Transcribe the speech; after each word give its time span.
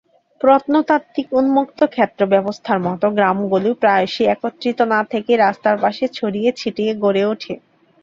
প্রত্নতাত্ত্বিক 0.41 1.27
উন্মুক্ত 1.33 1.79
ক্ষেত্র 1.93 2.21
ব্যবস্থার 2.25 2.79
মতো 2.87 3.05
গ্রামগুলি 3.09 3.71
প্রায়শই 3.81 4.25
একত্রিত 4.27 4.79
না 4.93 4.99
থেকে 5.11 5.31
রাস্তার 5.37 5.75
পাশে 5.83 6.05
ছড়িয়ে 6.17 6.49
ছিটিয়ে 6.59 6.91
গড়ে 7.03 7.23
উঠে। 7.25 7.53